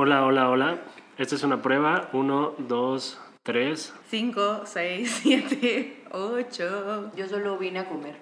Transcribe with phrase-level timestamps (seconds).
[0.00, 0.78] Hola, hola, hola.
[1.16, 2.08] Esta es una prueba.
[2.12, 3.92] Uno, dos, tres.
[4.10, 7.12] 5, 6, 7, 8.
[7.16, 8.14] Yo solo vine a comer.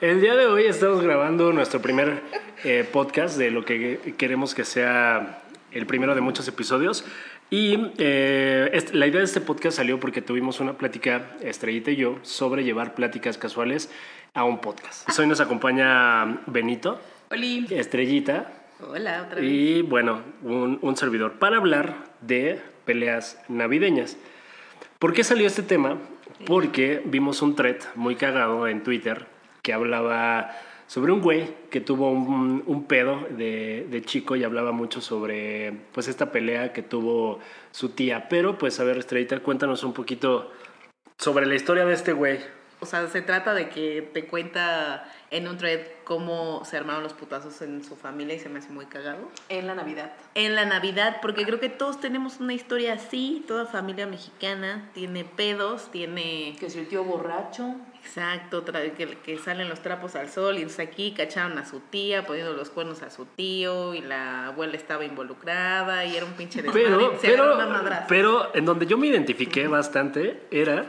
[0.00, 2.22] El día de hoy estamos grabando nuestro primer
[2.64, 5.42] eh, podcast de lo que queremos que sea
[5.72, 7.04] el primero de muchos episodios.
[7.50, 12.18] Y eh, la idea de este podcast salió porque tuvimos una plática, Estrellita y yo,
[12.22, 13.90] sobre llevar pláticas casuales
[14.32, 15.06] a un podcast.
[15.18, 16.98] Hoy nos acompaña Benito,
[17.30, 17.66] Oli.
[17.68, 19.50] Estrellita Hola, otra vez.
[19.50, 24.16] y, bueno, un, un servidor para hablar de peleas navideñas.
[24.98, 25.98] ¿Por qué salió este tema?
[26.46, 29.26] Porque vimos un thread muy cagado en Twitter
[29.62, 30.52] que hablaba
[30.86, 35.72] sobre un güey que tuvo un, un pedo de, de chico y hablaba mucho sobre
[35.92, 37.40] pues esta pelea que tuvo
[37.72, 38.28] su tía.
[38.28, 40.50] Pero pues a ver, Estrellita, cuéntanos un poquito
[41.18, 42.38] sobre la historia de este güey.
[42.80, 47.12] O sea, se trata de que te cuenta en un thread cómo se armaron los
[47.12, 49.28] putazos en su familia y se me hace muy cagado.
[49.48, 50.12] En la Navidad.
[50.34, 55.24] En la Navidad, porque creo que todos tenemos una historia así, toda familia mexicana tiene
[55.24, 56.56] pedos, tiene...
[56.60, 57.74] Que si el tío borracho.
[58.00, 62.24] Exacto, que, que salen los trapos al sol y entonces aquí cacharon a su tía
[62.24, 66.62] poniendo los cuernos a su tío y la abuela estaba involucrada y era un pinche
[66.62, 66.84] desmadre.
[66.84, 67.58] Pero, se pero,
[68.08, 70.86] pero en donde yo me identifiqué bastante era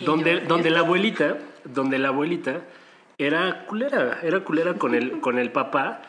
[0.00, 2.62] donde, donde la abuelita, donde la abuelita
[3.18, 6.02] era culera, era culera con el, con el papá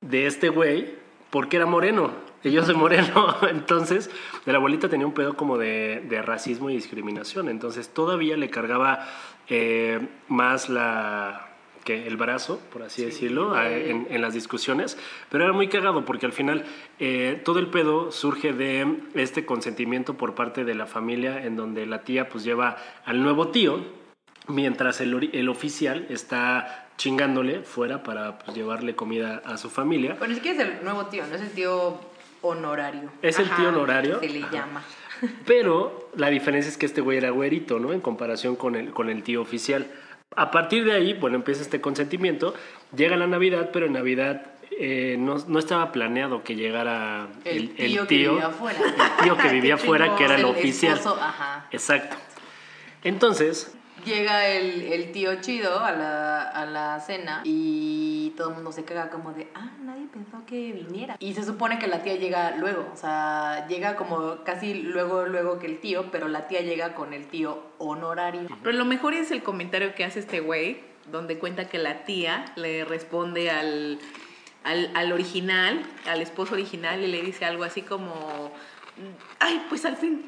[0.00, 0.94] de este güey,
[1.30, 2.10] porque era moreno.
[2.42, 4.10] Y yo soy moreno, entonces
[4.44, 9.06] la abuelita tenía un pedo como de, de racismo y discriminación, entonces todavía le cargaba
[9.48, 11.55] eh, más la
[11.86, 14.98] que el brazo, por así decirlo, a- en, en las discusiones,
[15.30, 16.66] pero era muy cagado porque al final
[16.98, 21.86] eh, todo el pedo surge de este consentimiento por parte de la familia en donde
[21.86, 23.80] la tía pues lleva al nuevo tío,
[24.48, 30.14] mientras el, el oficial está chingándole fuera para pues, llevarle comida a su familia.
[30.18, 32.00] Bueno, ni siquiera es el nuevo tío, no es el tío
[32.42, 33.10] honorario.
[33.22, 34.20] Es el Ajá, tío honorario.
[34.20, 34.82] Se le llama.
[35.46, 37.92] Pero la diferencia es que este güey era güerito, ¿no?
[37.92, 39.86] En comparación con el, con el tío oficial.
[40.34, 42.54] A partir de ahí, bueno, empieza este consentimiento.
[42.96, 44.46] Llega la Navidad, pero en Navidad
[44.78, 48.78] eh, no, no estaba planeado que llegara El tío que vivía afuera.
[49.18, 50.98] El tío que vivía afuera, que era el, El oficial.
[50.98, 51.68] esposo, ajá.
[51.70, 52.16] Exacto.
[53.04, 53.74] Entonces,
[54.06, 58.84] Llega el, el tío chido a la, a la cena y todo el mundo se
[58.84, 61.16] caga como de, ah, nadie pensó que viniera.
[61.18, 65.58] Y se supone que la tía llega luego, o sea, llega como casi luego, luego
[65.58, 68.46] que el tío, pero la tía llega con el tío honorario.
[68.62, 70.80] Pero lo mejor es el comentario que hace este güey,
[71.10, 73.98] donde cuenta que la tía le responde al,
[74.62, 78.52] al, al original, al esposo original, y le dice algo así como,
[79.40, 80.24] ay, pues al fin,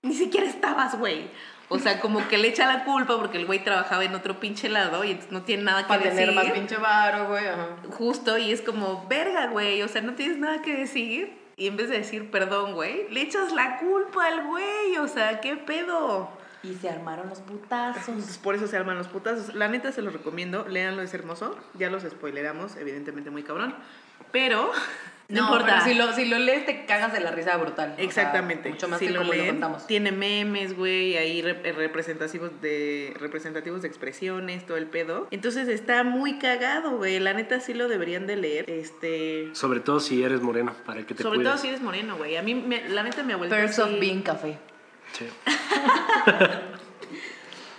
[0.00, 1.28] ni siquiera estabas, güey.
[1.70, 4.68] O sea, como que le echa la culpa porque el güey trabajaba en otro pinche
[4.68, 6.34] lado y entonces no tiene nada que Para tener decir.
[6.34, 7.76] más pinche varo, güey, ajá.
[7.90, 11.36] Justo, y es como, verga, güey, o sea, no tienes nada que decir.
[11.56, 15.40] Y en vez de decir perdón, güey, le echas la culpa al güey, o sea,
[15.40, 16.30] ¿qué pedo?
[16.62, 18.38] Y se armaron los putazos.
[18.38, 19.54] Por eso se arman los putazos.
[19.54, 21.56] La neta se los recomiendo, léanlo, es hermoso.
[21.74, 23.74] Ya los spoileramos, evidentemente muy cabrón.
[24.32, 24.70] Pero,
[25.28, 25.66] no, importa.
[25.66, 27.92] pero Si lo, si lo lees, te cagas de la risa brutal.
[27.92, 28.68] O sea, Exactamente.
[28.70, 29.86] mucho más si que lo como lo contamos.
[29.86, 35.26] Tiene memes, güey, ahí rep- representativos de representativos de expresiones, todo el pedo.
[35.30, 37.18] Entonces está muy cagado, güey.
[37.20, 38.68] La neta sí lo deberían de leer.
[38.70, 41.52] Este, sobre todo si eres moreno, para que te sobre cuides.
[41.52, 42.36] todo si eres moreno, güey.
[42.36, 44.58] A mí me- la neta mi abuelita sí- of being café.
[45.12, 45.26] Sí.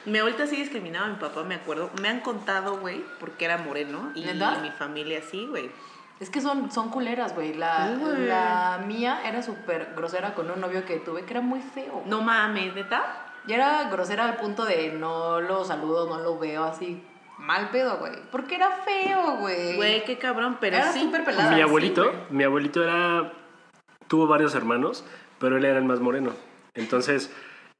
[0.05, 1.91] Mi abuelita sí discriminaba a mi papá, me acuerdo.
[2.01, 5.69] Me han contado, güey, porque era moreno y mi familia sí, güey.
[6.19, 7.53] Es que son, son culeras, güey.
[7.53, 7.87] La,
[8.17, 12.03] la mía era súper grosera con un novio que tuve que era muy feo.
[12.05, 13.25] No mames, ¿neta?
[13.47, 17.01] Y era grosera al punto de no lo saludo, no lo veo así.
[17.37, 18.11] Mal pedo, güey.
[18.31, 19.77] Porque era feo, güey.
[19.77, 20.99] Güey, qué cabrón, pero Era sí.
[20.99, 21.55] súper pelada.
[21.55, 23.31] Mi abuelito, mi abuelito era,
[24.09, 25.05] tuvo varios hermanos,
[25.39, 26.31] pero él era el más moreno.
[26.73, 27.31] Entonces,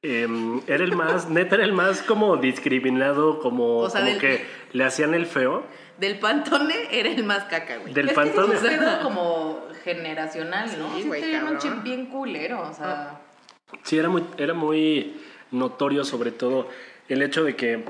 [0.01, 4.21] em, era el más, neta era el más como discriminado, como, O sea, como del-
[4.21, 5.63] que le hacían el feo.
[5.99, 7.93] Del pantone era el más caca, güey.
[7.93, 8.55] Del Es que pantone.
[8.55, 10.95] es un pedo como generacional, ¿no?
[10.95, 13.19] Sí, Sí, güey, un chip bien culero, o sea...
[13.83, 15.19] Sí, era muy, era muy
[15.51, 16.67] notorio sobre todo
[17.07, 17.85] el hecho de que,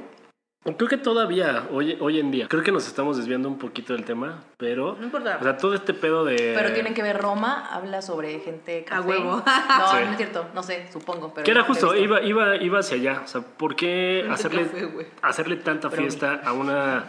[0.78, 4.04] creo que todavía, hoy, hoy en día, creo que nos estamos desviando un poquito del
[4.06, 5.38] tema, pero, No importa.
[5.40, 6.54] o sea, todo este pedo de...
[6.56, 9.02] Pero tienen que ver Roma, habla sobre gente café.
[9.02, 9.32] A huevo.
[9.38, 9.44] No,
[9.92, 9.98] Sí.
[10.06, 11.34] no es cierto, no sé, supongo.
[11.34, 13.22] Pero Que era justo, iba, iba, iba hacia allá.
[13.24, 17.06] O sea, ¿por qué hacerle, café, hacerle tanta fiesta a una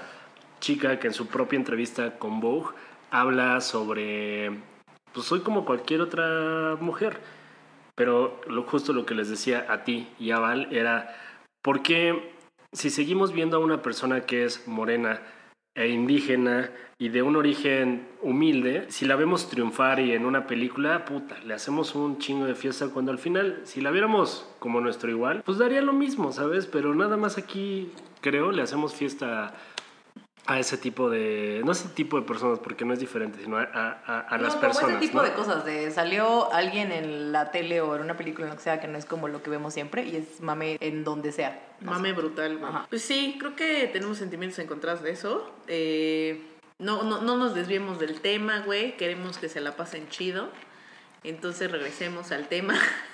[0.60, 2.74] chica que en su propia entrevista con Vogue
[3.10, 4.52] habla sobre,
[5.12, 7.18] pues soy como cualquier otra mujer?
[7.94, 11.16] Pero lo, justo lo que les decía a ti y a Val era,
[11.62, 12.32] ¿por qué
[12.72, 15.20] si seguimos viendo a una persona que es morena
[15.74, 21.04] e indígena y de un origen humilde, si la vemos triunfar y en una película,
[21.04, 25.10] puta, le hacemos un chingo de fiesta cuando al final, si la viéramos como nuestro
[25.10, 26.66] igual, pues daría lo mismo, ¿sabes?
[26.66, 29.54] Pero nada más aquí, creo, le hacemos fiesta
[30.50, 33.62] a ese tipo de, no ese tipo de personas, porque no es diferente, sino a,
[33.72, 34.90] a- a No, las como personas.
[34.96, 35.22] ese tipo ¿no?
[35.22, 38.62] de cosas, de salió alguien en la tele o en una película, en lo que
[38.64, 41.62] sea, que no es como lo que vemos siempre, y es mame en donde sea.
[41.80, 42.58] Mame brutal.
[42.64, 42.86] Ajá.
[42.90, 45.48] Pues sí, creo que tenemos sentimientos encontrados de eso.
[45.68, 46.42] Eh,
[46.80, 48.96] no, no, no nos desviemos del tema, güey.
[48.96, 50.48] Queremos que se la pasen chido.
[51.22, 52.74] Entonces regresemos al tema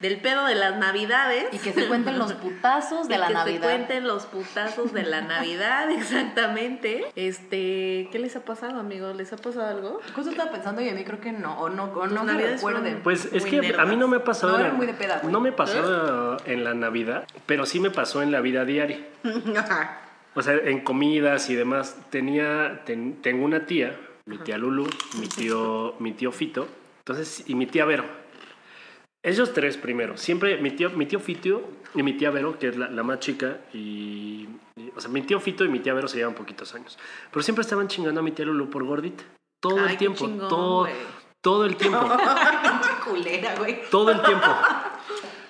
[0.00, 1.44] del pedo de las navidades.
[1.52, 3.60] Y que se cuenten los putazos de Y la que Navidad.
[3.60, 5.90] se cuenten los putazos de la Navidad,
[6.30, 7.04] exactamente.
[7.16, 9.14] Este, ¿qué les ha pasado, amigos?
[9.16, 10.00] ¿Les ha pasado algo?
[10.14, 12.56] Justo estaba pensando y a mí creo que no, o no, o no que navidades
[12.56, 13.00] recuerden.
[13.02, 14.56] Pues es que a mí no me ha pasado.
[14.58, 18.22] No, la- muy de peda, no me pasó en la Navidad, pero sí me pasó
[18.22, 19.00] en la vida diaria.
[20.32, 21.96] O sea, en comidas y demás.
[22.10, 24.88] Tenía, ten- tengo una tía, mi tía Lulu,
[25.18, 26.68] mi tío, mi tío Fito,
[27.00, 28.04] entonces, y mi tía Vero.
[29.22, 30.16] Ellos tres primero.
[30.16, 31.62] Siempre mi tío, mi tío Fito
[31.94, 35.20] y mi tía Vero, que es la, la más chica, y, y- O sea, mi
[35.22, 36.98] tío Fito y mi tía Vero se llevan poquitos años.
[37.30, 39.22] Pero siempre estaban chingando a mi tía Lulu por gordita.
[39.60, 40.18] Todo Ay, el tiempo.
[40.26, 40.88] chingón, todo,
[41.42, 42.00] todo el tiempo.
[42.62, 43.82] Pinche culera, güey.
[43.90, 44.46] todo el tiempo.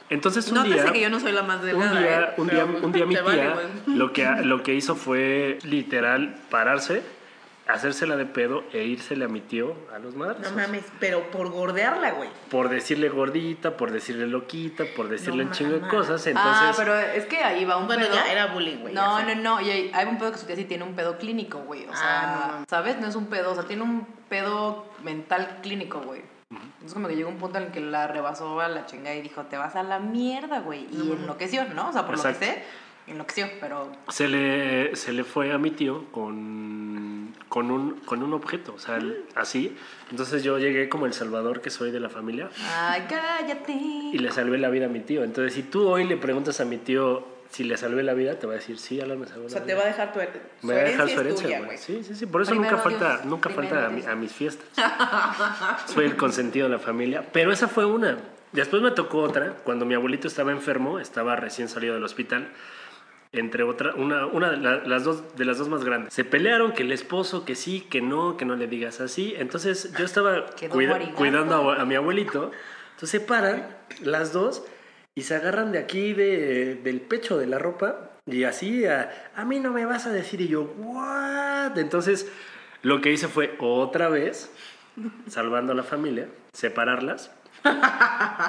[0.08, 0.93] Entonces un Nótese día.
[0.93, 2.34] que yo no soy la más delgada, Un día, ¿eh?
[2.38, 3.55] un día, un día mi vale, tía
[3.87, 7.02] lo, que, lo que hizo fue literal pararse,
[7.72, 10.40] hacérsela de pedo e írsele a mi tío a los madres.
[10.40, 12.28] No mames, pero por gordearla, güey.
[12.50, 16.26] Por decirle gordita, por decirle loquita, por decirle No un chingo de cosas.
[16.26, 18.14] Entonces, ah, pero es que ahí va un Bueno, pedo.
[18.14, 18.94] ya era bullying, güey.
[18.94, 21.19] No, no, no, y hay, hay un pedo que su tía sí tiene un pedo
[21.19, 21.84] clínico, güey.
[21.87, 22.67] O Ah, sea, no mames.
[22.69, 22.99] ¿sabes?
[23.00, 26.23] No es un pedo, o sea, tiene un pedo mental clínico, güey.
[26.84, 29.23] Es como que llegó un punto en el que la rebasó a la chingada y
[29.23, 30.87] dijo, te vas a la mierda, güey.
[30.90, 31.90] Y enloqueció, ¿no?
[31.90, 32.62] O sea, por lo que sé,
[33.06, 33.93] enloqueció, pero...
[34.08, 36.89] se le, se le fue a mi tío con,
[37.50, 38.99] con, un, con un objeto, o sea,
[39.35, 39.76] así.
[40.11, 42.49] Entonces yo llegué como el salvador que soy de la familia.
[42.75, 43.73] Ay, cállate.
[43.73, 45.23] y le salvé la vida a mi tío.
[45.25, 48.47] Entonces, si tú hoy le preguntas a mi tío si le salvé la vida, te
[48.47, 49.76] va a decir, sí, Alan me salvó O la sea, te vida.
[49.79, 51.79] va a dejar tu, su me va a dejar herencia su herencia, güey.
[51.79, 52.26] Sí, sí, sí.
[52.26, 54.64] Por eso Primero nunca falta, Dios, nunca primero falta a, mi- a mis fiestas.
[55.87, 57.26] Soy el consentido de la familia.
[57.32, 58.19] Pero esa fue una.
[58.52, 59.55] Después me tocó otra.
[59.64, 62.49] Cuando mi abuelito estaba enfermo, estaba recién salido del hospital.
[63.32, 66.12] Entre otra, una, una de, la- las dos, de las dos más grandes.
[66.12, 69.35] Se pelearon que el esposo, que sí, que no, que no le digas así.
[69.38, 72.50] Entonces yo estaba cuida- cuidando a, a mi abuelito.
[72.94, 73.69] Entonces se paran
[74.03, 74.65] las dos
[75.15, 79.44] y se agarran de aquí de- del pecho de la ropa y así a, a
[79.44, 81.79] mí no me vas a decir y yo, ¿what?
[81.79, 82.31] Entonces
[82.83, 84.53] lo que hice fue otra vez,
[85.29, 87.31] salvando a la familia, separarlas.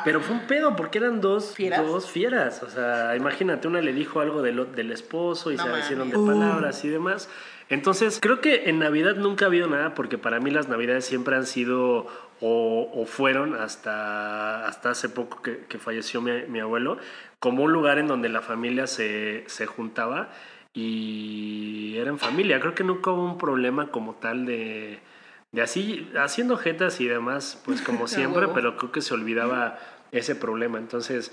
[0.04, 1.86] Pero fue un pedo porque eran dos ¿Fieras?
[1.86, 2.64] dos fieras.
[2.64, 5.86] O sea, imagínate, una le dijo algo del, del esposo y No se mames.
[5.86, 7.30] hicieron de palabras y demás.
[7.70, 11.36] Entonces, creo que en Navidad nunca ha habido nada porque para mí las Navidades siempre
[11.36, 12.08] han sido
[12.42, 16.98] o, o fueron hasta, hasta hace poco que, que falleció mi, mi abuelo,
[17.40, 20.30] como un lugar en donde la familia se, se juntaba
[20.74, 22.60] y era en familia.
[22.60, 25.00] Creo que nunca hubo un problema como tal de,
[25.52, 29.80] de así, haciendo jetas y demás, pues como siempre, pero creo que se olvidaba
[30.12, 30.78] ese problema.
[30.78, 31.32] Entonces,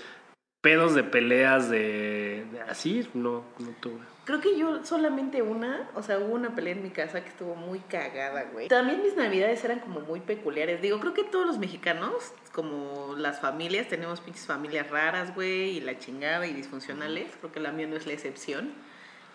[0.61, 3.99] pedos de peleas de, de así, no, no tuve.
[4.25, 7.55] Creo que yo solamente una, o sea, hubo una pelea en mi casa que estuvo
[7.55, 8.67] muy cagada, güey.
[8.67, 10.83] También mis navidades eran como muy peculiares.
[10.83, 12.13] Digo, creo que todos los mexicanos,
[12.53, 17.31] como las familias, tenemos pinches familias raras, güey, y la chingada y disfuncionales.
[17.39, 18.71] Creo que la mía no es la excepción.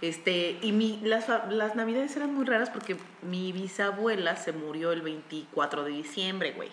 [0.09, 5.01] Este, y mi, las, las navidades eran muy raras porque mi bisabuela se murió el
[5.03, 6.71] 24 de diciembre, güey.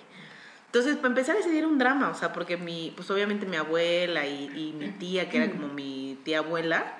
[0.66, 3.58] Entonces, para empezar, ese día era un drama, o sea, porque mi, pues obviamente mi
[3.58, 6.98] abuela y, y mi tía, que era como mi tía abuela,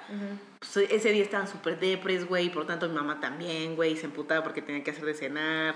[0.60, 4.06] pues, ese día estaban súper depres, güey, y por tanto mi mamá también, güey, se
[4.06, 5.76] emputaba porque tenía que hacer de cenar.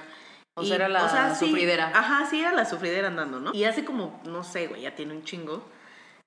[0.55, 1.91] O Y, sea, era la sí, sufridera.
[1.93, 3.53] Ajá, sí, era la sufridera andando, ¿no?
[3.53, 5.65] Y hace como, no sé, güey, ya tiene un chingo.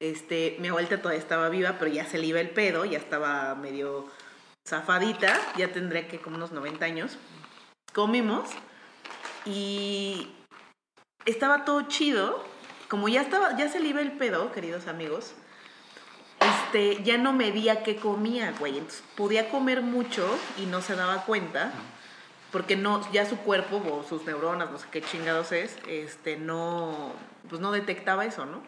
[0.01, 3.55] Este, mi abuelita todavía estaba viva, pero ya se le iba el pedo, ya estaba
[3.57, 4.07] medio
[4.67, 7.19] zafadita, ya tendría que como unos 90 años.
[7.93, 8.51] Comimos
[9.45, 10.31] y
[11.25, 12.45] estaba todo chido.
[12.89, 15.35] Como ya estaba, ya se le iba el pedo, queridos amigos.
[16.41, 18.79] Este, ya no medía qué comía, güey.
[18.79, 20.27] Entonces podía comer mucho
[20.59, 21.73] y no se daba cuenta.
[22.53, 27.13] Porque no, ya su cuerpo o sus neuronas, no sé qué chingados es, este, no,
[27.47, 28.63] pues no detectaba eso, ¿no?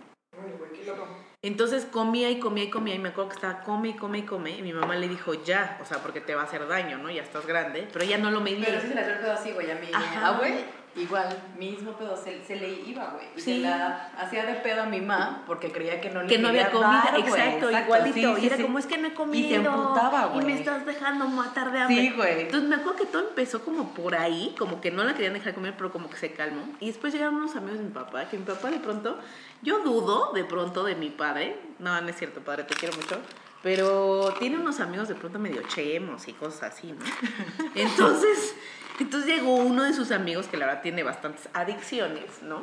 [1.42, 4.22] Entonces comía y comía y comía y me acuerdo que estaba come y come y
[4.22, 6.98] come y mi mamá le dijo ya, o sea, porque te va a hacer daño,
[6.98, 7.10] ¿no?
[7.10, 8.66] Ya estás grande, pero ella no lo medía.
[8.66, 9.88] Pero sí se le pedo así, güey, a mi
[10.22, 10.64] abue.
[10.96, 11.28] Igual,
[11.58, 13.26] mismo pedo, se, se le iba, güey.
[13.36, 13.52] Y Sí.
[13.54, 16.48] se la hacía de pedo a mi mamá porque creía que no le que no
[16.48, 17.32] había comida, dar, güey.
[17.32, 18.14] exacto, Exacto, igualito.
[18.14, 19.46] sí, y sí, era como, es que no he comido.
[19.46, 20.54] Y se emputaba, Y me güey.
[20.58, 21.96] estás dejando matar de hambre.
[22.00, 22.40] Sí, güey.
[22.42, 25.54] Entonces me acuerdo que todo empezó como por ahí, como que no la querían dejar
[25.54, 26.62] comer, pero como que se calmó.
[26.80, 29.18] Y después llegaron unos amigos de mi papá, que mi papá de pronto,
[29.62, 31.56] yo dudo de pronto de mi padre.
[31.78, 33.18] No, no es cierto, padre, te quiero mucho.
[33.62, 37.04] Pero tiene unos amigos de pronto medio chemos y cosas así, ¿no?
[37.74, 38.54] Entonces,
[39.00, 42.62] entonces llegó uno de sus amigos que la verdad tiene bastantes adicciones, ¿no?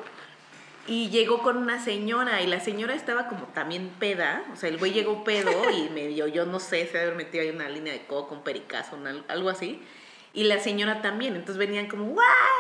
[0.88, 4.78] Y llegó con una señora y la señora estaba como también peda, o sea, el
[4.78, 8.06] güey llegó pedo y medio, yo no sé, se haber metido ahí una línea de
[8.06, 9.82] coco, un pericazo, una- algo así.
[10.34, 12.18] Y la señora también, entonces venían como, ¡guau,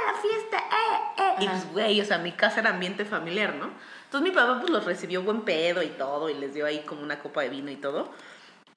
[0.08, 0.58] la fiesta!
[0.58, 1.34] ¡Eh, eh!
[1.42, 3.70] Y pues, güey, o sea, mi casa era ambiente familiar, ¿no?
[4.06, 7.04] Entonces mi papá pues los recibió buen pedo y todo, y les dio ahí como
[7.04, 8.12] una copa de vino y todo.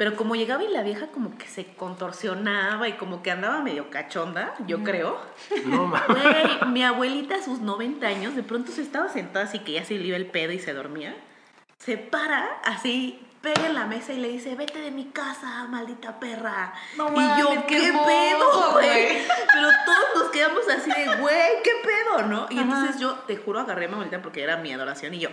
[0.00, 3.90] Pero como llegaba y la vieja como que se contorsionaba y como que andaba medio
[3.90, 5.20] cachonda, yo creo.
[5.66, 6.06] No mames.
[6.22, 9.84] Güey, mi abuelita a sus 90 años, de pronto se estaba sentada así que ya
[9.84, 11.14] se le iba el pedo y se dormía.
[11.76, 16.18] Se para así, pega en la mesa y le dice, vete de mi casa, maldita
[16.18, 16.72] perra.
[16.96, 18.88] No y yo, mames, qué ¿qué, hermoso, pedo, güey?
[19.06, 19.22] güey.
[19.52, 22.46] Pero todos nos quedamos así de, güey, ¿qué pedo, no?
[22.48, 22.62] Y Ajá.
[22.62, 25.28] entonces yo, te juro, agarré a mi abuelita porque era mi adoración y yo,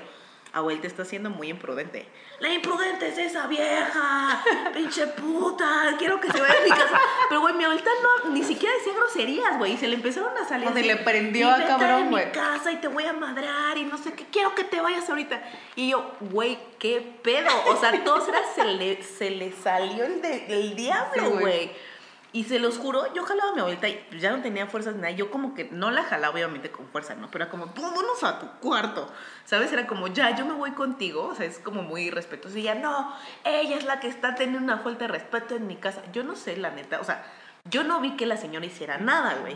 [0.58, 2.06] abuelita, está siendo muy imprudente.
[2.40, 7.00] La imprudente es esa vieja, pinche puta, quiero que se vaya de mi casa.
[7.30, 7.90] Pero, güey, mi abuelita
[8.26, 10.68] no, ni siquiera decía groserías, güey, y se le empezaron a salir.
[10.68, 12.26] O así, le prendió "Y a cabrón, güey".
[12.28, 15.10] mi casa y te voy a madrear y no sé qué, quiero que te vayas
[15.10, 15.42] ahorita.
[15.76, 17.50] Y yo, güey, qué pedo.
[17.68, 21.40] O sea, todos se le, se le salió el, de- el diablo, güey.
[21.42, 21.72] güey.
[22.34, 25.02] Y se los juro, yo jalaba a mi abuelita y ya no tenía fuerzas ni
[25.02, 25.14] nada.
[25.14, 27.32] Yo como que no la jalaba obviamente con fuerza, ¿no?
[27.32, 29.10] Pero era como, vámonos a tu cuarto.
[29.46, 29.72] ¿Sabes?
[29.72, 31.28] Era como, ya, yo me voy contigo.
[31.28, 32.58] O sea, es como muy respetuoso.
[32.58, 33.14] Y ya, no,
[33.46, 36.04] ella es la que está teniendo una falta de respeto en mi casa.
[36.12, 37.00] Yo no sé, la neta.
[37.00, 37.24] O sea,
[37.66, 39.56] yo no vi que la señora hiciera nada, güey.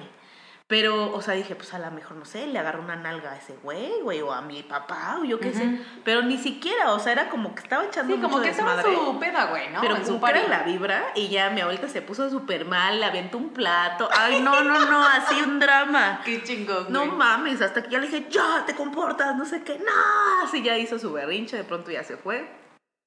[0.72, 3.36] Pero, o sea, dije, pues a lo mejor, no sé, le agarró una nalga a
[3.36, 5.82] ese güey, güey, o a mi papá, o yo qué sé.
[6.06, 8.82] Pero ni siquiera, o sea, era como que estaba echando Sí, como mucho que estaba
[8.82, 9.82] su peda, güey, ¿no?
[9.82, 10.50] Pero como que era party.
[10.50, 14.08] la vibra y ya mi abuelita se puso súper mal, le aventó un plato.
[14.18, 16.22] Ay, no, no, no, así un drama.
[16.24, 17.12] Qué chingón, No güey.
[17.18, 20.46] mames, hasta que ya le dije, ya te comportas, no sé qué, no.
[20.46, 22.50] Así ya hizo su berrinche, de pronto ya se fue.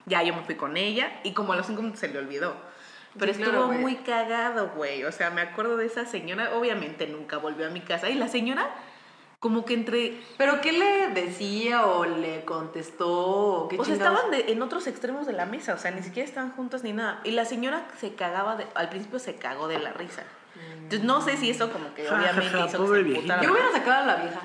[0.04, 2.54] Ya yo me fui con ella y como a los cinco minutos se le olvidó.
[3.18, 5.04] Pero Sí, estuvo claro, muy cagado, güey.
[5.04, 8.10] O sea, me acuerdo de esa señora, obviamente nunca volvió a mi casa.
[8.10, 8.68] Y la señora,
[9.40, 10.20] como que entre.
[10.38, 14.86] ¿Pero qué le decía o le contestó o qué O sea, estaban de- en otros
[14.86, 17.20] extremos de la mesa, o sea, ni siquiera estaban juntos ni nada.
[17.24, 20.22] Y la señora se cagaba, de- al principio se cagó de la risa.
[20.76, 23.12] Entonces, no sé si eso como que obviamente hizo que se.
[23.42, 24.40] Yo hubiera sacado a la vieja.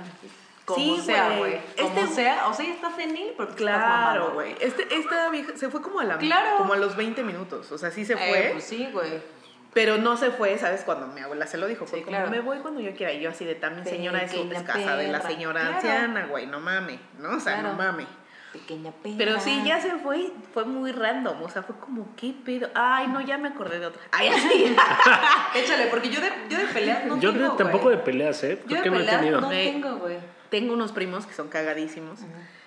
[0.74, 1.40] Como Sí, sea, güey.
[1.40, 1.60] güey.
[1.82, 2.48] Como Este- sea.
[2.48, 4.56] O sea, ya está senil porque estás Claro, güey.
[4.60, 6.58] Este, esta vieja se fue como a la Claro.
[6.58, 7.72] como a los 20 minutos.
[7.72, 8.50] O sea, sí se Eh, fue.
[8.54, 9.40] pues sí, güey.
[9.74, 10.82] Pero no se fue, ¿sabes?
[10.84, 11.86] Cuando mi abuela se lo dijo.
[11.86, 12.32] Fue Sí, como, claro.
[12.32, 13.14] me voy cuando yo quiera.
[13.14, 15.30] Y yo así de también, señora, es, Pequeña es casa de la perra.
[15.32, 15.76] señora Claro.
[15.76, 16.48] anciana, güey.
[16.48, 17.38] No mame, ¿no?
[17.38, 18.08] O sea, no mame.
[18.52, 19.16] Pequeña pena.
[19.20, 21.40] Pero sí, ya se fue fue muy random.
[21.44, 22.68] O sea, fue como, ¿qué pedo?
[22.74, 24.02] Ay, no, ya me acordé de otra.
[24.12, 24.76] Ay, así.
[25.56, 28.60] Échale, porque yo de, yo de peleas no Yo tengo, de- tampoco de peleas, ¿eh?
[28.66, 29.40] Yo de que no he peleas tenido.
[29.42, 29.72] no Güey.
[29.72, 30.18] tengo, güey.
[30.50, 32.20] Tengo unos primos que son cagadísimos.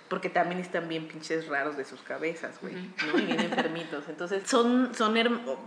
[0.08, 3.18] Porque también están bien pinches raros de sus cabezas, güey, ¿no?
[3.18, 4.04] Y bien enfermitos.
[4.08, 5.14] Entonces, son, son,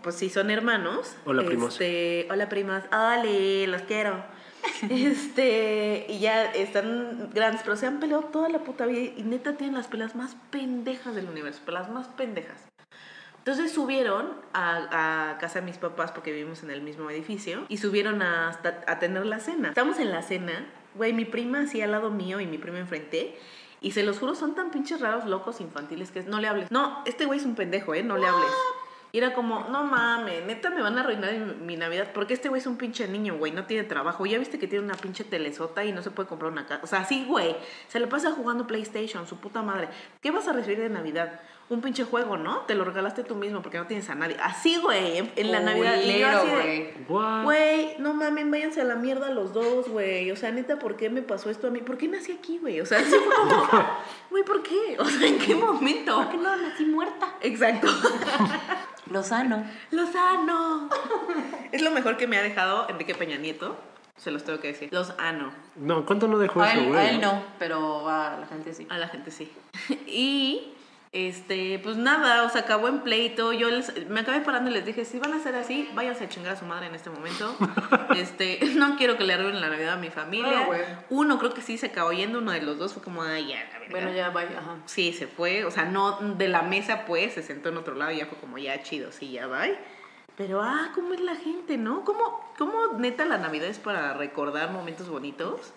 [0.04, 1.16] pues sí, son hermanos.
[1.26, 1.74] Hola, primos.
[1.74, 2.84] Este, hola, primas.
[2.92, 4.24] Ole, los quiero.
[4.90, 9.14] Este, y ya están grandes, pero se han peleado toda la puta vida.
[9.16, 12.66] Y neta tienen las peleas más pendejas del universo, pero las más pendejas.
[13.46, 17.78] Entonces subieron a, a casa de mis papás porque vivimos en el mismo edificio y
[17.78, 19.70] subieron a, hasta a tener la cena.
[19.70, 23.38] Estamos en la cena, güey, mi prima así al lado mío y mi prima enfrente.
[23.82, 26.72] Y se los juro, son tan pinches raros, locos, infantiles que no le hables.
[26.72, 28.04] No, este güey es un pendejo, ¿eh?
[28.04, 28.50] No le hables.
[29.12, 32.50] Y era como, no mames, neta me van a arruinar mi, mi Navidad porque este
[32.50, 34.26] güey es un pinche niño, güey, no tiene trabajo.
[34.26, 36.82] Ya viste que tiene una pinche telesota y no se puede comprar una casa.
[36.84, 37.56] O sea, sí, güey,
[37.88, 39.88] se le pasa jugando PlayStation, su puta madre.
[40.22, 41.40] ¿Qué vas a recibir de Navidad?
[41.68, 42.60] Un pinche juego, ¿no?
[42.62, 44.38] Te lo regalaste tú mismo porque no tienes a nadie.
[44.40, 45.96] Así, güey, en, en la Navidad.
[45.96, 47.44] Y yo Culero, así de, güey.
[47.44, 50.30] Güey, no mames, váyanse a la mierda los dos, güey.
[50.30, 51.80] O sea, neta, ¿por qué me pasó esto a mí?
[51.80, 52.82] ¿Por qué nací aquí, güey?
[52.82, 53.68] O sea, sí fue como,
[54.30, 54.96] güey, ¿por qué?
[55.00, 56.16] O sea, ¿en qué momento?
[56.18, 57.34] ¿Por qué no nací muerta?
[57.42, 57.88] Exacto.
[59.10, 59.66] Lozano.
[59.90, 60.90] Lozano.
[61.72, 63.76] es lo mejor que me ha dejado Enrique Peña Nieto.
[64.18, 64.90] Se los tengo que decir.
[64.92, 65.52] Los ano.
[65.76, 67.00] No, ¿cuánto no dejó A eso, él, güey?
[67.00, 68.88] a él no, pero a la gente sí.
[68.90, 69.52] A la gente sí.
[70.08, 70.75] y
[71.16, 73.54] este, pues nada, o sea, acabó en pleito.
[73.54, 76.30] Yo les- me acabé parando y les dije, si van a ser así, váyanse a
[76.30, 77.56] chingar a su madre en este momento.
[78.18, 80.66] este, no quiero que le arruinen la Navidad a mi familia.
[80.66, 80.82] Güey.
[81.10, 83.64] uno creo que sí se acabó yendo, uno de los dos fue como, ay, ya,
[83.72, 83.92] la verga".
[83.92, 84.76] Bueno, ya vaya, ajá.
[84.86, 88.12] Sí, se fue, o sea, no de la mesa pues, se sentó en otro lado
[88.12, 89.64] y ya fue como, ya chido, sí, ya va.
[90.36, 92.04] Pero, ah, ¿cómo es la gente, no?
[92.04, 95.74] ¿Cómo, cómo neta la Navidad es para recordar momentos bonitos?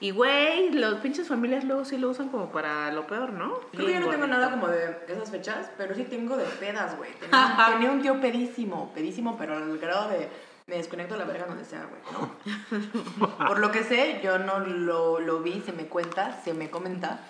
[0.00, 3.60] Y güey, los pinches familias luego sí lo usan como para lo peor, ¿no?
[3.72, 6.96] Creo que yo no tengo nada como de esas fechas, pero sí tengo de pedas,
[6.96, 7.12] güey.
[7.14, 10.28] Tenía, tenía un tío pedísimo, pedísimo, pero al grado de
[10.66, 13.36] me desconecto la verga donde sea, güey, ¿no?
[13.46, 17.20] Por lo que sé, yo no lo, lo vi, se me cuenta, se me comenta,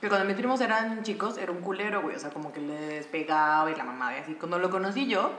[0.00, 3.06] que cuando mis primos eran chicos, era un culero, güey, o sea, como que les
[3.06, 4.34] pegaba y la mamá y así.
[4.34, 5.30] Cuando lo conocí yo,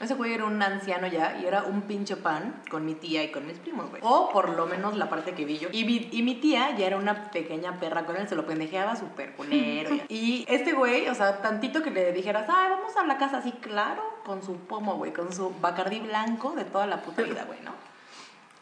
[0.00, 3.30] ese güey era un anciano ya y era un pinche pan con mi tía y
[3.30, 4.00] con mis primos, güey.
[4.04, 5.68] O por lo menos la parte que vi yo.
[5.72, 8.96] Y mi, y mi tía ya era una pequeña perra con él, se lo pendejeaba
[8.96, 9.94] súper culero.
[9.94, 13.38] y- y este güey, o sea, tantito que le dijeras, ay, vamos a la casa
[13.38, 17.44] así, claro, con su pomo, güey, con su bacardí blanco de toda la puta vida,
[17.44, 17.72] güey, ¿no?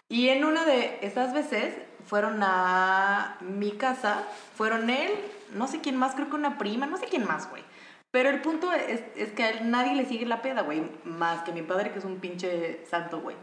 [0.08, 1.74] Y en una de esas veces
[2.06, 4.22] fueron a mi casa,
[4.56, 5.12] fueron él,
[5.54, 7.62] no sé quién más, creo que una prima, no sé quién más, güey.
[8.10, 11.42] Pero el punto es, es que a él nadie le sigue la peda, güey, más
[11.42, 13.36] que mi padre, que es un pinche santo, güey.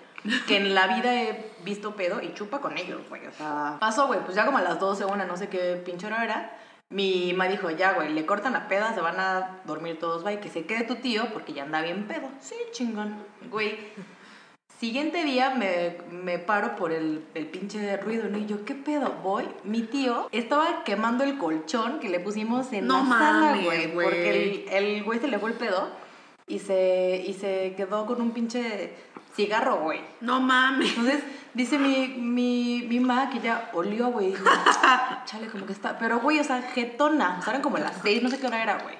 [0.47, 3.27] Que en la vida he visto pedo y chupa con ellos, güey.
[3.27, 6.07] O sea, pasó, güey, pues ya como a las 12, una, no sé qué pinche
[6.07, 6.57] hora era.
[6.89, 10.39] Mi mamá dijo, ya, güey, le cortan la peda, se van a dormir todos, güey,
[10.39, 12.27] que se quede tu tío porque ya anda bien pedo.
[12.39, 13.77] Sí, chingón, güey.
[14.79, 18.37] Siguiente día me, me paro por el, el pinche ruido, ¿no?
[18.37, 19.13] Y yo, ¿qué pedo?
[19.23, 19.47] Voy.
[19.63, 23.91] Mi tío estaba quemando el colchón que le pusimos en No la sala, mames, güey.
[23.91, 24.05] güey.
[24.07, 25.87] Porque el, el güey se le fue el pedo
[26.47, 28.93] y se, y se quedó con un pinche
[29.33, 30.01] cigarro, güey.
[30.19, 30.89] No mames.
[30.89, 34.27] Entonces, dice mi, mi, mi ma que ya olió, güey.
[34.27, 34.43] Dijo,
[35.25, 35.97] chale, como que está.
[35.97, 37.37] Pero, güey, o sea, jetona.
[37.39, 38.95] O sea, eran como las seis, no sé qué hora era, güey.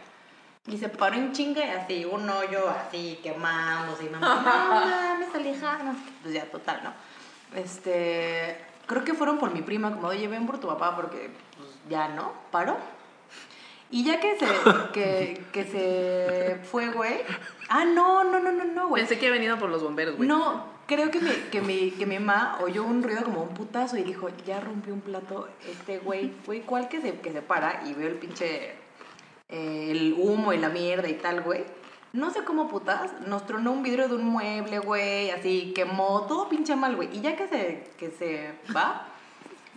[0.68, 4.06] Y se paró en chinga y así, un hoyo así, quemándose.
[4.06, 5.30] Y mamá, no mames.
[6.22, 6.94] Pues ya, total, ¿no?
[7.60, 8.58] Este.
[8.88, 12.08] Creo que fueron por mi prima, como, oye, ven por tu papá, porque, pues, ya,
[12.10, 12.34] ¿no?
[12.52, 12.78] Paró.
[13.92, 14.46] Y ya que se,
[14.94, 17.22] que, que se fue, güey.
[17.70, 19.04] Ah, no, no, no, no, no, güey.
[19.04, 20.28] Pensé que había venido por los bomberos, güey.
[20.28, 23.98] No, creo que mi, que, mi, que mi mamá oyó un ruido como un putazo
[23.98, 26.34] y dijo, ya rompió un plato este güey.
[26.46, 27.84] Güey, ¿cuál que se, que se para?
[27.86, 28.76] Y veo el pinche,
[29.50, 31.64] eh, el humo y la mierda y tal, güey.
[32.14, 36.48] No sé cómo putas, nos tronó un vidrio de un mueble, güey, así, quemó, todo
[36.48, 37.10] pinche mal, güey.
[37.16, 39.08] Y ya que se, que se va,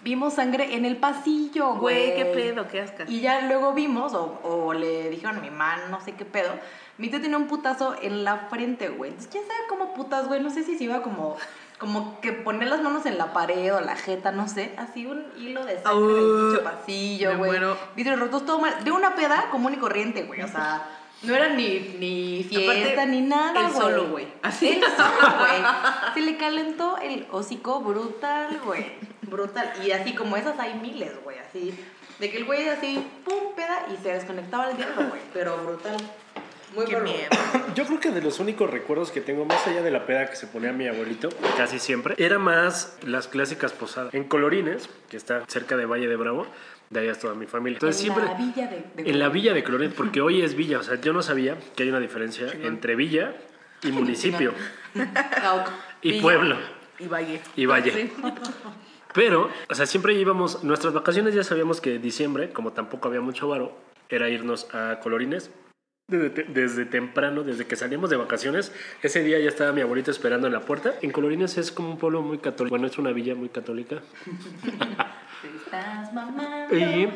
[0.05, 2.13] vimos sangre en el pasillo, güey.
[2.13, 3.05] Güey, qué pedo, qué asca.
[3.09, 6.53] Y ya luego vimos, o, o le dijeron a mi mamá, no sé qué pedo.
[6.97, 9.11] Mi tío tenía un putazo en la frente, güey.
[9.11, 10.41] Entonces, quién sabe cómo putas, güey.
[10.41, 11.37] No sé si se iba como,
[11.79, 14.75] como que poner las manos en la pared o la jeta, no sé.
[14.77, 17.61] Así un hilo de sangre en el pinche pasillo, güey.
[17.95, 18.85] Vidrios rotos, todo mal.
[18.85, 20.43] De una peda común y corriente, güey.
[20.43, 20.87] O sea,
[21.23, 23.73] no era ni, ni fiesta Aparte, ni nada, güey.
[23.73, 24.29] solo, güey.
[24.43, 24.69] Así.
[24.69, 25.63] Él solo, güey.
[26.15, 28.87] Se le calentó el hocico brutal, güey.
[29.23, 29.73] Brutal.
[29.85, 31.39] Y así como esas hay miles, güey.
[31.39, 31.79] Así.
[32.19, 35.21] De que el güey así, pum, peda y se desconectaba el diablo, güey.
[35.33, 35.97] Pero brutal.
[36.75, 37.29] Muy Qué miedo.
[37.75, 40.37] Yo creo que de los únicos recuerdos que tengo, más allá de la peda que
[40.37, 44.13] se ponía mi abuelito, casi siempre, era más las clásicas posadas.
[44.15, 46.47] En Colorines, que está cerca de Valle de Bravo,
[46.91, 47.77] de allá es toda mi familia.
[47.77, 48.25] Entonces en siempre...
[48.25, 51.01] la villa de, de- En la villa de Colorines, porque hoy es villa, o sea,
[51.01, 53.35] yo no sabía que hay una diferencia entre villa
[53.83, 54.53] y municipio
[54.95, 55.71] Cauca.
[56.03, 56.23] y Villa.
[56.23, 56.57] pueblo.
[56.99, 57.41] Y valle.
[57.57, 57.93] Y valle.
[57.93, 58.13] Sí.
[59.15, 63.49] Pero, o sea, siempre íbamos, nuestras vacaciones ya sabíamos que diciembre, como tampoco había mucho
[63.49, 63.73] varo,
[64.09, 65.51] era irnos a Colorines.
[66.09, 70.47] Desde, desde temprano, desde que salíamos de vacaciones, ese día ya estaba mi abuelita esperando
[70.47, 70.95] en la puerta.
[71.03, 73.97] En Colorines es como un pueblo muy católico, bueno, es una villa muy católica.
[75.43, 76.75] Te estás mamando.
[76.75, 77.11] Y-.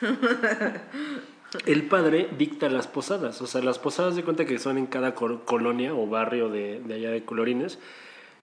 [1.66, 5.14] El padre dicta las posadas, o sea, las posadas de cuenta que son en cada
[5.14, 7.78] colonia o barrio de, de allá de Colorines.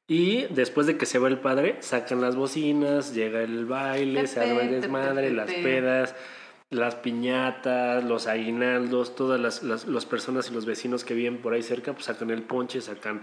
[0.08, 4.39] Y después de que se va el padre, sacan las bocinas, llega el baile, se
[4.39, 5.63] arma el Pepe, desmadre, pepe, las pepe.
[5.63, 6.15] pedas,
[6.69, 11.54] las piñatas, los aguinaldos, todas las, las, las personas y los vecinos que viven por
[11.54, 13.21] ahí cerca, pues sacan el ponche, sacan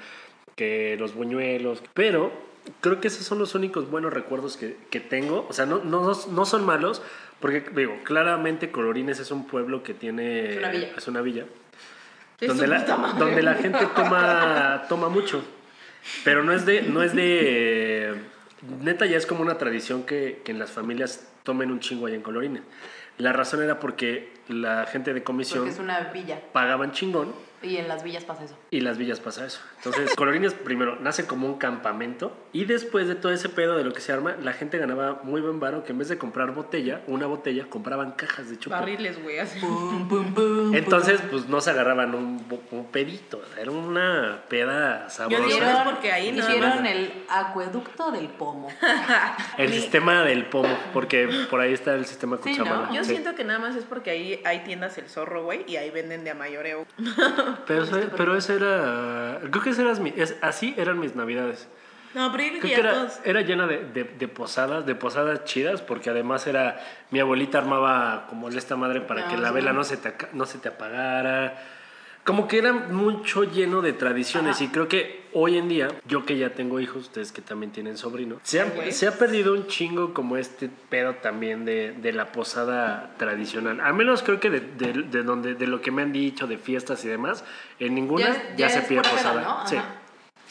[0.57, 1.83] que los buñuelos.
[1.95, 2.33] Pero
[2.81, 5.47] creo que esos son los únicos buenos recuerdos que, que tengo.
[5.49, 7.03] O sea, no, no, no son malos,
[7.41, 10.53] porque digo, claramente Colorines es un pueblo que tiene...
[10.53, 10.89] Es una villa.
[10.97, 11.47] Es una villa.
[12.41, 12.85] Es donde, la,
[13.19, 15.43] donde la gente toma, toma mucho.
[16.25, 16.83] Pero no es de...
[16.83, 18.15] No es de
[18.81, 22.15] neta ya es como una tradición que, que en las familias tomen un chingo allá
[22.15, 22.63] en Colorines.
[23.19, 26.41] La razón era porque la gente de comisión Porque es una villa.
[26.53, 28.57] pagaban chingón Y en las villas pasa eso.
[28.73, 29.61] y las villas pasa eso.
[29.77, 33.93] Entonces, Colorines primero nace como un campamento y después de todo ese pedo de lo
[33.93, 37.03] que se arma, la gente ganaba muy buen varo que en vez de comprar botella,
[37.07, 38.75] una botella, compraban cajas de chupe.
[38.75, 39.61] Barriles, güey, así.
[39.61, 40.75] Pum, pum, pum.
[40.75, 45.73] Entonces, pues no se agarraban un, un pedito, era una peda sabrosa.
[45.73, 48.69] es porque ahí nada hicieron el acueducto del pomo.
[49.57, 52.87] El sistema del pomo, porque por ahí está el sistema Sí, Cuchamala.
[52.89, 52.95] ¿no?
[52.95, 53.11] Yo Sí.
[53.11, 56.25] siento que nada más es porque ahí hay tiendas El Zorro, güey, y ahí venden
[56.25, 56.87] de a mayoreo.
[57.67, 59.39] Pero, eso, pero eso era.
[59.51, 61.69] Creo que eso eras mi- es- así eran mis navidades.
[62.15, 63.21] No, pero creo que era, todos.
[63.25, 66.79] era llena de, de- de posadas, de posadas chidas, porque además era,
[67.11, 69.55] mi abuelita armaba como esta madre para Ah, que la sí.
[69.55, 71.72] vela no se, te, no se te apagara.
[72.25, 76.39] Como que era mucho lleno de tradiciones y creo que hoy en día, yo que
[76.39, 80.15] ya tengo hijos, ustedes que también tienen sobrinos, se ha, se ha perdido un chingo
[80.15, 83.81] como este pedo también de, de la posada tradicional.
[83.81, 86.59] Al menos creo que de, de- de donde, de lo que me han dicho de
[86.59, 87.45] fiestas y demás,
[87.81, 89.43] en ninguna ya, ya se pide posada.
[89.43, 89.67] ¿no?
[89.67, 89.77] Sí.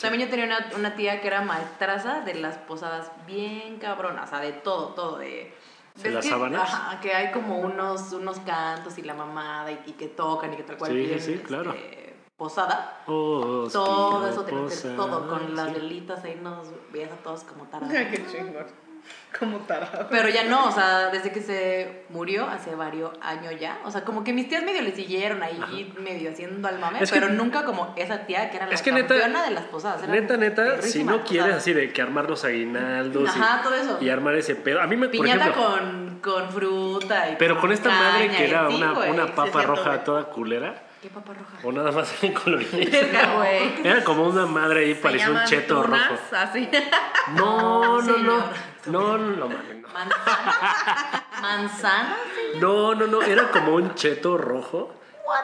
[0.01, 4.29] También yo tenía una, una tía que era maestraza de las posadas bien cabronas, o
[4.36, 5.53] sea, de todo, todo, de...
[5.95, 6.62] ¿De ves las que- sábanas?
[6.62, 10.58] Ajá, que hay como unos, unos cantos y la mamada y, y que tocan y
[10.58, 11.71] que tal cual Sí, sí, piden, sí, claro.
[11.73, 13.04] este, posada.
[13.08, 15.73] Oh, Todo eso tiene que ser todo, con las sí.
[15.75, 17.93] velitas ahí nos veías a todos como tarados.
[17.97, 18.65] Ay, qué chingón.
[19.39, 20.07] Como tarado.
[20.11, 23.79] Pero ya no, o sea, desde que se murió hace varios años ya.
[23.85, 27.11] O sea, como que mis tías medio le siguieron ahí, medio haciendo al mame, Es
[27.11, 29.63] que- pero nunca como esa tía que era la Es que neta- campeona de las
[29.65, 30.03] posadas.
[30.03, 33.39] era Neta, neta, si no o quieres sea, así de que armar los aguinaldos y-
[33.39, 33.97] Ajá, todo eso.
[34.01, 34.81] y, armar ese pedo.
[34.81, 38.47] A mí me, por Piñata ejemplo, con, con fruta y pero con esta madre que
[38.49, 39.09] era una, güey.
[39.11, 40.03] una papa roja güey.
[40.03, 41.57] toda culera, ¿Qué papa roja?
[41.67, 42.89] o nada más en colorines.
[43.83, 46.21] Era como una madre ahí, parecía un cheto tunas, rojo.
[46.35, 46.69] Así.
[47.35, 48.70] No, no, no.
[48.87, 49.87] No, no, no, mames, no.
[49.89, 51.25] Manzana.
[51.41, 52.17] Manzana.
[52.59, 54.93] No, no, no, era como un cheto rojo.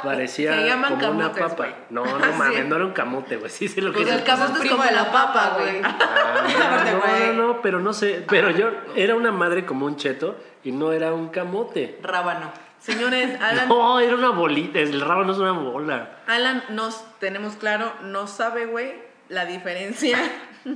[0.03, 1.67] Parecía Se llaman como una papa.
[1.89, 2.65] No, no mames, es.
[2.65, 3.49] no era un camote, güey.
[3.49, 5.81] Sí sé lo que Pues es el camote es primo como de la papa, güey.
[5.83, 6.43] Ah,
[7.27, 8.25] no, no, no, pero no sé.
[8.27, 11.99] Pero yo era una madre como un cheto y no era un camote.
[12.01, 12.51] Rábano.
[12.79, 14.79] Señores, Alan, No, era una bolita.
[14.79, 16.19] El rábano es una bola.
[16.27, 18.93] Alan nos tenemos claro, no sabe, güey,
[19.29, 20.17] la diferencia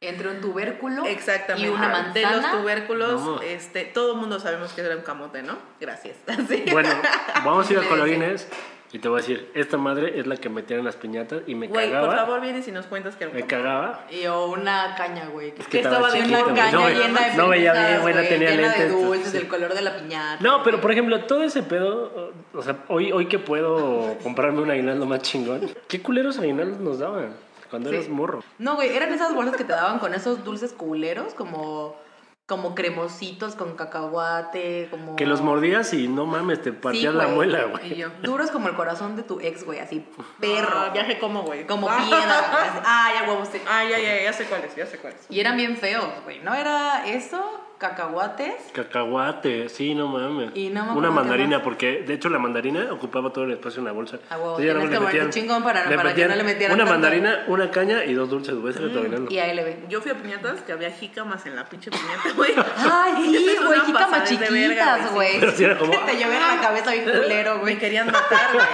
[0.00, 2.60] Entre un tubérculo exactamente y una de los manzana.
[2.60, 3.20] tubérculos.
[3.20, 3.40] No.
[3.42, 5.58] Este, todo el mundo sabemos que era un camote, ¿no?
[5.80, 6.16] Gracias.
[6.72, 6.90] Bueno,
[7.44, 8.48] vamos a ir a colorines
[8.90, 11.54] y te voy a decir, esta madre es la que metían en las piñatas y
[11.54, 12.06] me Güey, cagaba.
[12.06, 14.06] por favor, vienes y nos cuentas que Me cagaba.
[14.10, 15.52] Y o una caña, güey.
[15.58, 16.56] Es Que estaba estaba de chiquito, una güey.
[16.56, 18.78] caña No, llena de no veía bien, güey, no güey, tenía llena lentes.
[18.80, 20.38] de dulces, entonces- del color de la piñata.
[20.42, 24.70] No, pero por ejemplo, todo ese pedo, o sea, hoy, hoy que puedo comprarme un
[24.70, 27.34] aguinaldo más chingón, ¿qué culeros aguinaldos nos daban
[27.70, 27.96] cuando Sí.
[27.96, 28.42] eras morro?
[28.58, 31.96] No, güey, eran esas bolsas que te daban con esos dulces culeros, como,
[32.46, 35.16] como cremositos con cacahuate, como...
[35.16, 37.36] Que los mordías y no mames, te partías la güey.
[37.36, 37.96] muela, Y güey.
[37.96, 38.08] yo.
[38.22, 40.04] Duros como el corazón de tu ex, güey, así,
[40.40, 40.78] perro.
[40.78, 41.66] Ah, viaje como, güey.
[41.66, 41.98] Como Ah.
[41.98, 42.78] piedra, güey, así.
[42.84, 43.48] Ah, ya huevos.
[43.68, 45.20] Ah, ya, ya, ya sé cuáles, ya sé cuáles.
[45.28, 46.40] Y eran bien feos, güey.
[46.40, 48.54] No era eso, cacahuates.
[48.72, 50.50] Cacahuate, sí, no mames.
[50.54, 51.64] Y no me Una mandarina, más.
[51.64, 54.18] porque de hecho la mandarina ocupaba todo el espacio en la bolsa.
[54.30, 57.00] Ah, huevo, Entonces que ponerte chingón para- para que no le metieran Una tanto.
[57.00, 58.74] mandarina, una caña y dos dulces, güey.
[58.74, 59.30] Ese era tu aguinaldo.
[59.32, 59.88] Y ALB.
[59.88, 62.52] Yo fui a piñatas que había jícamas en la pinche piñata, güey.
[62.56, 65.40] Ay, sí, güey, jícamas chiquitas, güey.
[65.40, 67.78] Pero sí era como- Te llevé en la cabeza bien culero, Me güey.
[67.78, 68.64] querían matar, güey.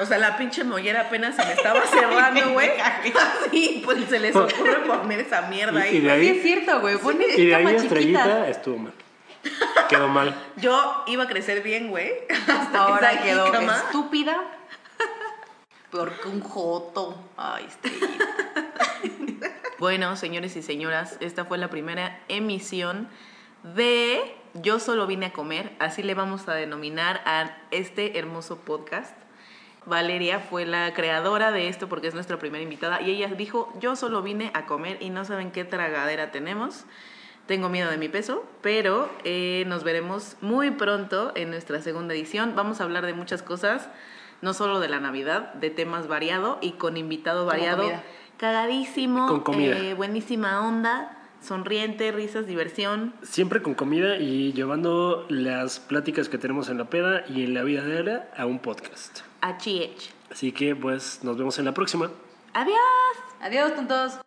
[0.00, 2.70] O sea, la pinche mollera apenas se me estaba cerrando, güey.
[2.80, 6.28] Así, pues se les ocurre poner esa mierda Y- y ahí.
[6.30, 6.98] Sí, es cierto, güey.
[6.98, 8.92] Pone Y de ahí jícamas estrellita estuvo mal.
[9.88, 10.34] Quedó mal.
[10.56, 12.12] Yo iba a crecer bien, güey.
[12.48, 14.36] Hasta Ahora quedó estúpida.
[15.90, 17.22] Peor que un joto.
[17.36, 18.24] Ay, estrellita.
[19.78, 23.08] Bueno, señores y señoras, esta fue la primera emisión
[23.62, 29.12] de Yo solo vine a comer, así le vamos a denominar a este hermoso podcast.
[29.86, 33.96] Valeria fue la creadora de esto porque es nuestra primera invitada y ella dijo, yo
[33.96, 36.84] solo vine a comer y no saben qué tragadera tenemos.
[37.46, 42.54] Tengo miedo de mi peso, pero eh, nos veremos muy pronto en nuestra segunda edición.
[42.56, 43.90] Vamos a hablar de muchas cosas,
[44.40, 47.84] no solo de la Navidad, de temas variado y con invitado variado.
[48.38, 49.76] Cagadísimo, Con comida.
[49.78, 53.14] eh, buenísima onda, sonriente, risas, diversión.
[53.22, 57.62] Siempre con comida y llevando las pláticas que tenemos en la peda y en la
[57.62, 59.20] vida diaria a un podcast.
[59.42, 60.10] HH.
[60.30, 62.10] Así que pues nos vemos en la próxima.
[62.54, 62.78] Adiós.
[63.40, 64.23] Adiós, tontos.